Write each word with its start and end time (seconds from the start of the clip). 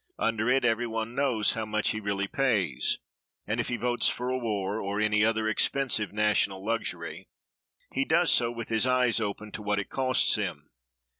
Under 0.17 0.49
it 0.49 0.65
every 0.65 0.87
one 0.87 1.13
knows 1.13 1.53
how 1.53 1.63
much 1.63 1.89
he 1.91 1.99
really 1.99 2.27
pays; 2.27 2.97
and, 3.45 3.59
if 3.59 3.67
he 3.69 3.77
votes 3.77 4.09
for 4.09 4.29
a 4.29 4.37
war, 4.39 4.79
or 4.79 4.99
any 4.99 5.23
other 5.23 5.47
expensive 5.47 6.11
national 6.11 6.65
luxury, 6.65 7.29
he 7.93 8.03
does 8.03 8.31
so 8.31 8.51
with 8.51 8.69
his 8.69 8.87
eyes 8.87 9.19
open 9.19 9.51
to 9.51 9.61
what 9.61 9.77
it 9.77 9.91
costs 9.91 10.33
him. 10.37 10.71